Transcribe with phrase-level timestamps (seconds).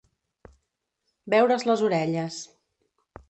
[1.33, 2.39] Veure's les orelles.